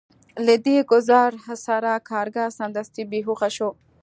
له 0.45 0.55
دې 0.65 0.77
ګزار 0.91 1.31
سره 1.67 1.91
کارګر 2.09 2.49
سمدستي 2.59 3.03
بې 3.09 3.19
هوښه 3.27 3.49
شو 3.55 3.69